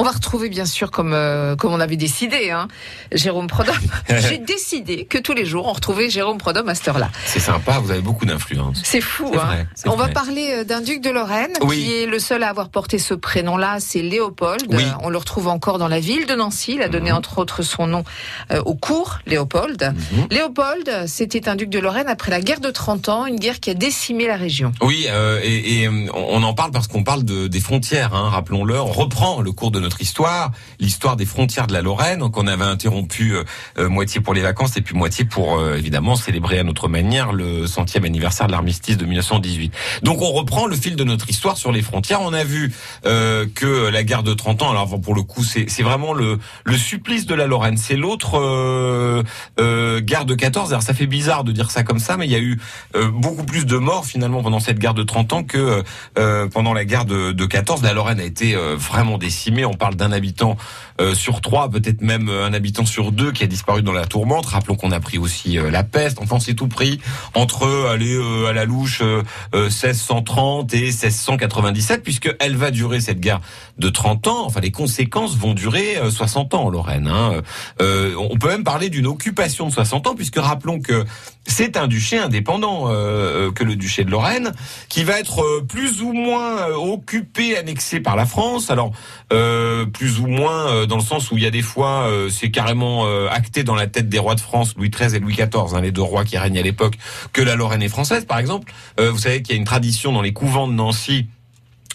[0.00, 2.68] On va retrouver bien sûr comme euh, comme on avait décidé, hein,
[3.12, 3.74] Jérôme Prodhomme.
[4.08, 7.10] J'ai décidé que tous les jours on retrouvait Jérôme Prodhomme à cette heure-là.
[7.26, 8.80] C'est sympa, vous avez beaucoup d'influence.
[8.82, 9.30] C'est fou.
[9.34, 9.44] Hein.
[9.44, 11.76] vrai, on va parler euh, d'un duc de Lorraine Oui.
[11.84, 14.64] qui est le seul à avoir porté ce prénom-là, c'est Léopold.
[14.70, 14.84] Oui.
[14.84, 16.76] Euh, On le retrouve encore dans la ville de Nancy.
[16.76, 17.16] Il a donné Mhm.
[17.18, 18.04] entre autres son nom
[18.52, 19.82] euh, au cours Léopold.
[20.12, 20.26] Mhm.
[20.30, 23.68] Léopold, c'était un duc de Lorraine après la guerre de 30 ans, une guerre qui
[23.68, 24.72] a décimé la région.
[24.80, 28.80] Oui, euh, et, et, on en parle parce qu'on parle de, des frontières, hein, rappelons-le.
[28.80, 32.64] On reprend le cours de notre histoire, l'histoire des frontières de la Lorraine, qu'on avait
[32.64, 33.44] interrompu euh,
[33.78, 37.32] euh, moitié pour les vacances et puis moitié pour, euh, évidemment, célébrer à notre manière
[37.32, 39.72] le centième anniversaire de l'armistice de 1918.
[40.02, 42.20] Donc on reprend le fil de notre histoire sur les frontières.
[42.22, 42.72] On a vu
[43.06, 46.76] euh, que la guerre de 30 ans, alors pour le coup, c'est vraiment le, le
[46.76, 47.76] supplice de la Lorraine.
[47.76, 49.22] C'est l'autre euh,
[49.58, 50.70] euh, guerre de 14.
[50.70, 52.58] Alors ça fait bizarre de dire ça comme ça, mais il y a eu
[53.12, 55.82] beaucoup plus de morts finalement pendant cette guerre de 30 ans que
[56.52, 57.82] pendant la guerre de, de 14.
[57.82, 59.64] La Lorraine a été vraiment décimée.
[59.80, 60.56] Parle d'un habitant
[61.00, 64.06] euh, sur trois, peut-être même euh, un habitant sur deux qui a disparu dans la
[64.06, 64.46] tourmente.
[64.46, 66.18] Rappelons qu'on a pris aussi euh, la peste.
[66.20, 67.00] Enfin, on s'est tout pris
[67.34, 68.16] entre aller
[68.48, 69.22] à la louche euh,
[69.54, 73.40] euh, 1630 et 1697, puisque elle va durer cette guerre
[73.78, 74.46] de 30 ans.
[74.46, 77.08] Enfin, les conséquences vont durer euh, 60 ans en Lorraine.
[77.08, 77.40] Hein.
[77.80, 81.04] On peut même parler d'une occupation de 60 ans, puisque rappelons que
[81.46, 84.52] c'est un duché indépendant que le duché de Lorraine,
[84.88, 88.70] qui va être plus ou moins occupé, annexé par la France.
[88.70, 88.92] Alors
[89.92, 92.50] plus ou moins euh, dans le sens où il y a des fois euh, c'est
[92.50, 95.74] carrément euh, acté dans la tête des rois de France, Louis XIII et Louis XIV,
[95.74, 96.94] hein, les deux rois qui règnent à l'époque,
[97.32, 98.72] que la Lorraine est française, par exemple.
[98.98, 101.26] Euh, vous savez qu'il y a une tradition dans les couvents de Nancy.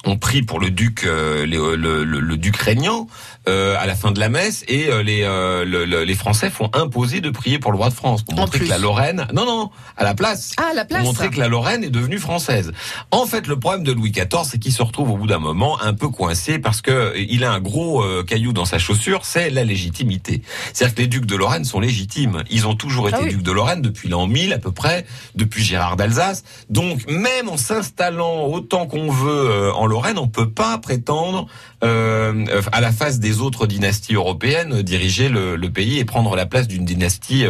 [0.06, 3.08] On prie pour le duc, euh, les- le, le- le duc régnant
[3.48, 6.50] euh, à la fin de la messe, et euh, les, euh, le- le- les Français
[6.50, 8.66] font imposer de prier pour le roi de France pour En montrer plus.
[8.66, 11.04] que la Lorraine, non non, à la place, Ah, la pour place.
[11.04, 12.72] montrer que la Lorraine est devenue française.
[13.12, 15.80] En fait, le problème de Louis XIV, c'est qu'il se retrouve au bout d'un moment
[15.82, 19.26] un peu coincé parce que euh, il a un gros euh, caillou dans sa chaussure,
[19.26, 20.42] c'est la légitimité.
[20.74, 22.44] C'est-à-dire que les ducs de Lorraine sont légitimes.
[22.50, 23.30] Ils ont toujours été Ah oui.
[23.30, 25.06] ducs de Lorraine depuis l'an 1000 à peu près,
[25.36, 26.44] depuis Gérard d'Alsace.
[26.72, 31.48] Donc, même en s'installant autant qu'on veut euh, en Lorraine, on peut pas prétendre
[31.84, 36.46] euh, à la face des autres dynasties européennes diriger le, le pays et prendre la
[36.46, 37.46] place d'une dynastie,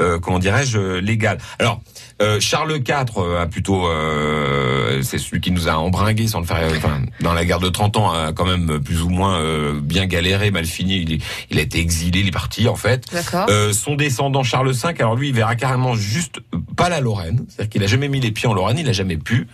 [0.00, 1.38] euh, comment dirais-je, légale.
[1.58, 1.80] Alors.
[2.20, 6.58] Euh, Charles IV a plutôt, euh, c'est celui qui nous a embringué sans le faire,
[6.76, 10.04] enfin, dans la guerre de 30 ans, a quand même plus ou moins euh, bien
[10.04, 10.96] galéré, mal fini.
[10.96, 13.06] Il, il a été exilé, il est parti en fait.
[13.72, 16.40] Son descendant Charles V, alors lui, il verra carrément juste
[16.80, 19.18] pas la Lorraine, c'est-à-dire qu'il a jamais mis les pieds en Lorraine, il a jamais
[19.18, 19.46] pu.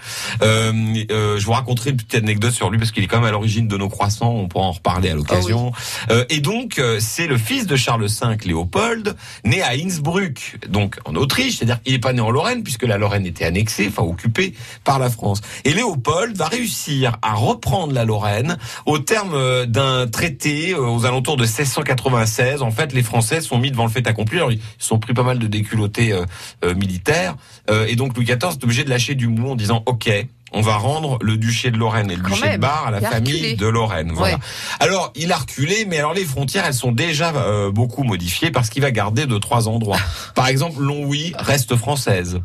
[0.43, 0.73] Euh,
[1.11, 3.33] euh, je vous raconterai une petite anecdote sur lui parce qu'il est quand même à
[3.33, 5.73] l'origine de nos croissants, on pourra en reparler à l'occasion.
[6.11, 11.17] Euh, et donc, c'est le fils de Charles V, Léopold, né à Innsbruck, donc en
[11.17, 14.55] Autriche, c'est-à-dire qu'il est pas né en Lorraine puisque la Lorraine était annexée, enfin occupée
[14.85, 15.41] par la France.
[15.65, 21.45] Et Léopold va réussir à reprendre la Lorraine au terme d'un traité aux alentours de
[21.45, 22.63] 1696.
[22.63, 24.37] En fait, les Français sont mis devant le fait accompli.
[24.37, 26.75] Alors, ils sont pris pas mal de déculottés euh,
[27.17, 27.33] euh.
[27.71, 30.11] Euh, et donc, Louis XIV est obligé de lâcher du mou en disant, OK,
[30.53, 33.01] on va rendre le duché de Lorraine et le Quand duché de Bar à la
[33.01, 33.57] famille reculé.
[33.57, 34.13] de Lorraine.
[34.13, 34.37] Voilà.
[34.37, 34.41] Ouais.
[34.81, 38.71] Alors, il a reculé, mais alors les frontières, elles sont déjà euh, beaucoup modifiées parce
[38.71, 39.99] qu'il va garder deux, trois endroits.
[40.35, 42.41] Par exemple, Longwy reste française.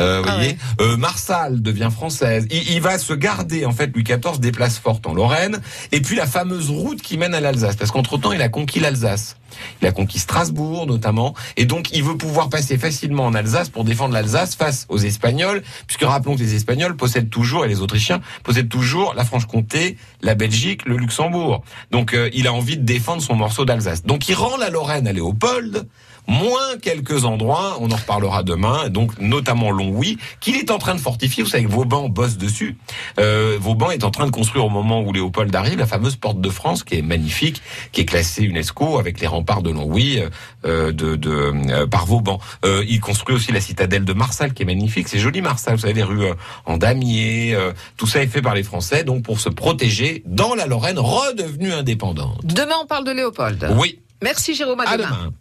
[0.00, 2.46] Euh, vous Ah voyez, euh, Marsal devient française.
[2.50, 5.60] Il, il va se garder en fait Louis XIV des places fortes en Lorraine
[5.92, 8.80] et puis la fameuse route qui mène à l'Alsace parce qu'entre temps il a conquis
[8.80, 9.36] l'Alsace.
[9.80, 13.84] Il a conquis Strasbourg notamment et donc il veut pouvoir passer facilement en Alsace pour
[13.84, 18.20] défendre l'Alsace face aux Espagnols puisque rappelons que les Espagnols possèdent toujours et les Autrichiens
[18.42, 21.62] possèdent toujours la Franche-Comté, la Belgique, le Luxembourg.
[21.92, 24.02] Donc euh, il a envie de défendre son morceau d'Alsace.
[24.04, 25.86] Donc il rend la Lorraine à Léopold
[26.26, 31.00] moins quelques endroits, on en reparlera demain, donc notamment Longwy, qu'il est en train de
[31.00, 31.42] fortifier.
[31.42, 32.76] Vous savez que Vauban bosse dessus.
[33.18, 36.40] Euh, Vauban est en train de construire au moment où Léopold arrive la fameuse porte
[36.40, 37.60] de France, qui est magnifique,
[37.92, 40.22] qui est classée UNESCO avec les remparts de Longwy
[40.64, 42.38] euh, de, de euh, par Vauban.
[42.64, 45.08] Il construit aussi la citadelle de Marsal, qui est magnifique.
[45.08, 46.26] C'est joli Marsal, vous savez les rues
[46.64, 47.56] en damier.
[47.96, 51.72] tout ça est fait par les Français, donc pour se protéger dans la Lorraine redevenue
[51.72, 52.40] indépendante.
[52.44, 53.68] Demain, on parle de Léopold.
[53.78, 55.08] Oui, Merci Jérôme, à à demain.
[55.08, 55.32] demain.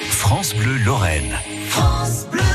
[0.00, 1.38] France Bleu Lorraine.
[1.68, 2.53] France Bleu.